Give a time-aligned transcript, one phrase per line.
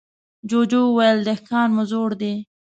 [0.49, 2.33] جوجو وويل: دهقان مو زوړ دی.